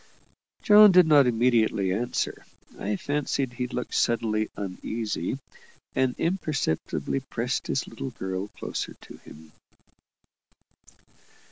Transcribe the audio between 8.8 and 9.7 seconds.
to him.